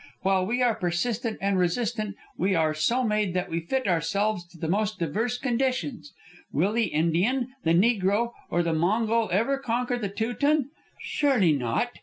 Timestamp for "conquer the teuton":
9.59-10.71